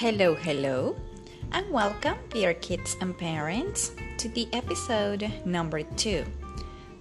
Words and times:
Hello, 0.00 0.34
hello, 0.34 0.96
and 1.52 1.70
welcome, 1.70 2.16
dear 2.30 2.54
kids 2.54 2.96
and 3.02 3.18
parents, 3.18 3.92
to 4.16 4.30
the 4.30 4.48
episode 4.54 5.30
number 5.44 5.82
two 5.82 6.24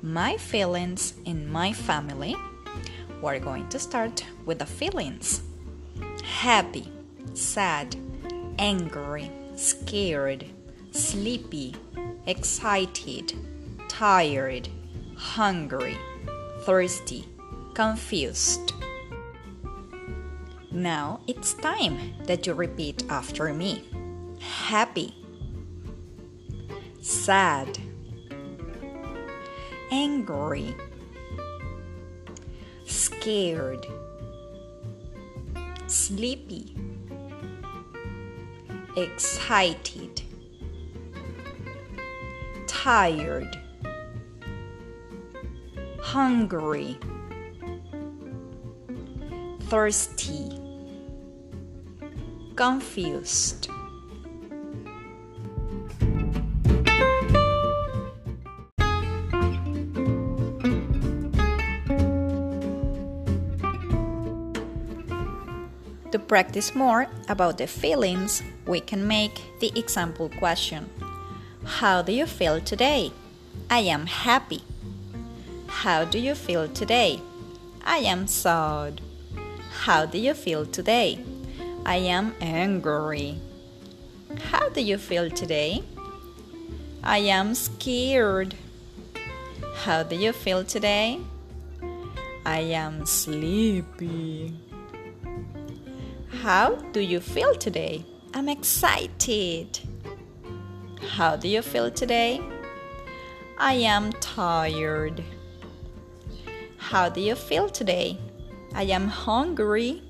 My 0.02 0.36
Feelings 0.36 1.14
in 1.24 1.50
My 1.50 1.72
Family. 1.72 2.36
We're 3.22 3.40
going 3.40 3.70
to 3.70 3.80
start 3.80 4.26
with 4.46 4.60
the 4.60 4.66
feelings 4.66 5.44
happy, 6.26 6.92
sad, 7.36 7.96
angry, 8.58 9.32
scared, 9.56 10.44
sleepy, 10.92 11.76
excited, 12.28 13.32
tired, 13.88 14.68
hungry, 15.16 15.96
thirsty, 16.64 17.24
confused. 17.76 18.74
Now 20.72 21.22
it's 21.26 21.56
time 21.56 22.14
that 22.26 22.46
you 22.46 22.54
repeat 22.54 23.04
after 23.10 23.52
me. 23.54 23.84
Happy, 24.40 25.16
sad, 27.02 27.80
angry, 29.92 30.76
scared, 32.86 33.88
sleepy, 35.88 36.76
excited, 38.96 40.22
tired, 42.68 43.58
hungry, 46.00 46.98
thirsty, 49.62 50.59
confused. 52.60 53.70
To 66.12 66.20
practice 66.20 66.76
more 66.76 67.08
about 67.30 67.60
the 67.60 67.66
feelings, 67.66 68.44
we 68.68 68.82
can 68.82 69.08
make 69.08 69.42
the 69.62 69.72
example 69.80 70.28
question 70.28 70.90
How 71.64 72.02
do 72.02 72.12
you 72.12 72.26
feel 72.26 72.60
today? 72.60 73.14
I 73.70 73.88
am 73.88 74.06
happy. 74.06 74.64
How 75.68 76.04
do 76.04 76.20
you 76.20 76.36
feel 76.36 76.68
today? 76.68 77.22
I 77.86 78.00
am 78.00 78.28
sad. 78.28 79.00
How 79.86 80.06
do 80.06 80.18
you 80.18 80.34
feel 80.34 80.66
today? 80.66 81.24
I 81.90 81.96
am 81.96 82.36
angry. 82.40 83.40
How 84.52 84.70
do 84.70 84.80
you 84.80 85.00
feel 85.00 85.28
today? 85.32 85.84
I 87.04 87.18
am 87.18 87.56
scared. 87.56 88.54
How 89.78 90.04
do 90.04 90.16
you 90.16 90.32
feel 90.32 90.64
today? 90.64 91.20
I 92.46 92.60
am 92.60 93.08
sleepy. 93.08 94.54
How 96.44 96.76
do 96.94 97.00
you 97.00 97.20
feel 97.20 97.56
today? 97.56 98.06
I'm 98.36 98.50
excited. 98.50 99.80
How 101.18 101.38
do 101.38 101.48
you 101.48 101.64
feel 101.64 101.90
today? 101.90 102.40
I 103.58 103.74
am 103.74 104.14
tired. 104.22 105.24
How 106.78 107.10
do 107.10 107.20
you 107.20 107.34
feel 107.34 107.68
today? 107.68 108.20
I 108.76 108.84
am 108.84 109.08
hungry. 109.08 110.04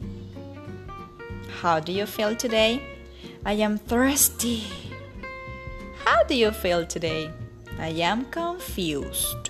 How 1.61 1.81
do 1.81 1.91
you 1.91 2.05
feel 2.05 2.37
today? 2.37 2.81
I 3.45 3.51
am 3.51 3.77
thirsty. 3.77 4.63
How 6.05 6.23
do 6.23 6.33
you 6.33 6.51
feel 6.51 6.85
today? 6.85 7.31
I 7.77 7.89
am 7.99 8.23
confused. 8.31 9.49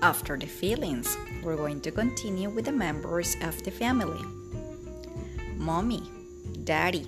After 0.00 0.38
the 0.38 0.46
feelings, 0.46 1.18
we're 1.42 1.56
going 1.56 1.82
to 1.82 1.90
continue 1.90 2.48
with 2.48 2.64
the 2.64 2.72
members 2.72 3.36
of 3.42 3.62
the 3.62 3.70
family 3.70 4.24
mommy, 5.58 6.00
daddy, 6.64 7.06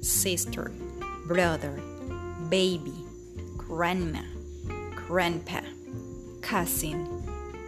sister, 0.00 0.72
brother, 1.30 1.80
baby, 2.48 3.06
grandma, 3.56 4.20
grandpa, 4.96 5.60
cousin, 6.40 7.06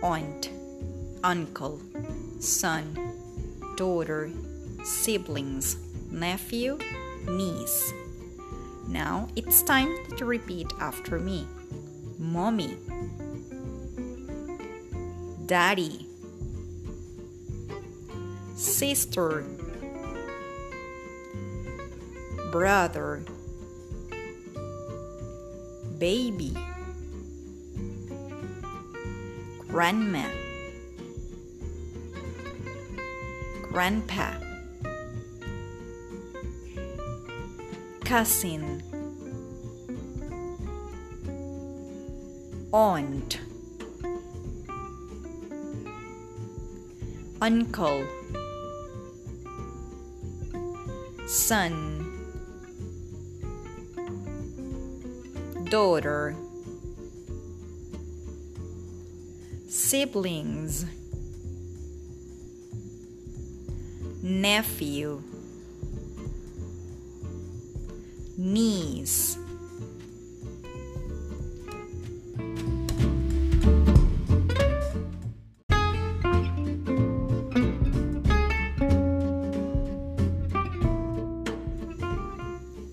aunt, 0.03 0.51
uncle, 1.23 1.81
son, 2.41 2.93
daughter, 3.77 4.33
siblings, 4.83 5.77
nephew, 6.11 6.77
niece. 7.29 7.93
Now 8.89 9.29
it's 9.37 9.63
time 9.63 9.97
to 10.17 10.25
repeat 10.25 10.67
after 10.81 11.21
me. 11.21 11.47
Mommy, 12.19 12.77
daddy, 15.47 16.09
sister, 18.57 19.45
brother, 22.51 23.23
baby, 26.03 26.53
grandma, 29.69 30.27
grandpa, 33.71 34.33
cousin, 38.05 38.83
aunt. 42.73 43.39
uncle, 47.41 48.05
son, 51.29 52.12
daughter, 55.73 56.37
siblings, 59.67 60.85
nephew, 64.23 65.23
niece. 68.37 69.39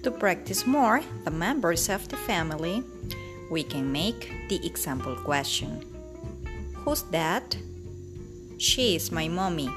To 0.03 0.11
practice 0.11 0.65
more 0.65 1.01
the 1.25 1.31
members 1.31 1.89
of 1.89 2.07
the 2.07 2.15
family, 2.15 2.83
we 3.51 3.63
can 3.63 3.91
make 3.91 4.31
the 4.47 4.65
example 4.65 5.15
question 5.15 5.83
Who's 6.73 7.03
that? 7.11 7.57
She 8.57 8.95
is 8.95 9.11
my 9.11 9.27
mommy. 9.27 9.69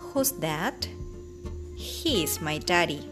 Who's 0.00 0.30
that? 0.38 0.88
He 1.74 2.22
is 2.22 2.40
my 2.40 2.58
daddy. 2.58 3.02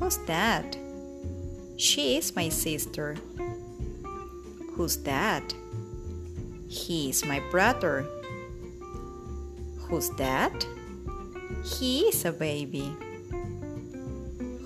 Who's 0.00 0.16
that? 0.24 0.76
She 1.76 2.16
is 2.16 2.34
my 2.34 2.48
sister. 2.48 3.16
Who's 4.72 4.96
that? 5.04 5.54
He 6.68 7.10
is 7.10 7.24
my 7.26 7.40
brother. 7.50 8.06
Who's 9.80 10.08
that? 10.16 10.66
He 11.64 12.08
is 12.08 12.24
a 12.24 12.32
baby. 12.32 12.96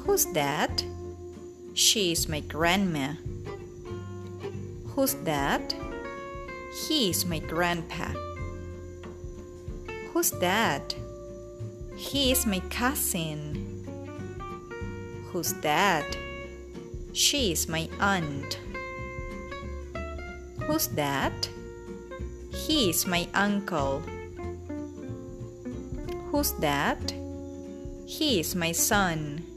Who's 0.04 0.26
that? 0.32 0.84
She 1.74 2.10
is 2.12 2.28
my 2.28 2.40
grandma. 2.40 3.14
Who's 4.88 5.14
that? 5.24 5.74
He 6.86 7.10
is 7.10 7.24
my 7.24 7.38
grandpa. 7.38 8.12
Who's 10.12 10.32
that? 10.32 10.94
He 11.96 12.32
is 12.32 12.46
my 12.46 12.60
cousin. 12.68 13.84
Who's 15.30 15.52
that? 15.62 16.16
She 17.12 17.52
is 17.52 17.68
my 17.68 17.88
aunt. 18.00 18.58
Who's 20.66 20.88
that? 20.88 21.48
He 22.52 22.90
is 22.90 23.06
my 23.06 23.28
uncle. 23.34 24.02
Who's 26.30 26.52
that? 26.60 27.14
He 28.04 28.40
is 28.40 28.56
my 28.56 28.72
son. 28.72 29.51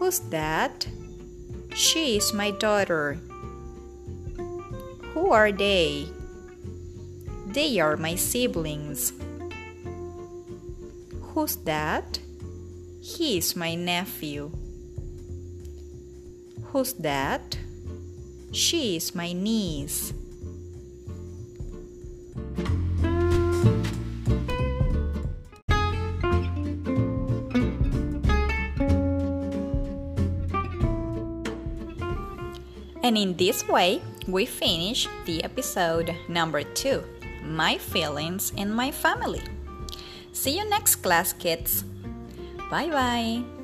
Who's 0.00 0.20
that? 0.30 0.88
She 1.74 2.16
is 2.16 2.32
my 2.32 2.52
daughter. 2.52 3.20
Who 5.12 5.30
are 5.30 5.52
they? 5.52 6.08
They 7.48 7.78
are 7.80 7.98
my 7.98 8.14
siblings. 8.14 9.12
Who's 11.20 11.56
that? 11.68 12.18
He 13.02 13.36
is 13.36 13.54
my 13.54 13.74
nephew. 13.74 14.50
Who's 16.72 16.94
that? 16.94 17.58
She 18.52 18.96
is 18.96 19.14
my 19.14 19.34
niece. 19.34 20.14
And 33.10 33.18
in 33.18 33.34
this 33.34 33.66
way, 33.66 34.02
we 34.28 34.46
finish 34.46 35.08
the 35.26 35.42
episode 35.42 36.14
number 36.28 36.62
two 36.62 37.02
My 37.42 37.76
Feelings 37.76 38.52
and 38.56 38.72
My 38.72 38.92
Family. 38.92 39.42
See 40.30 40.56
you 40.56 40.70
next 40.70 41.02
class, 41.02 41.32
kids. 41.32 41.82
Bye 42.70 42.86
bye. 42.86 43.59